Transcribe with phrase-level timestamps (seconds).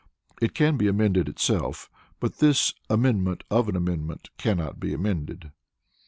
[0.41, 1.87] It can be amended itself,
[2.19, 5.51] but this "amendment of an amendment" cannot be amended.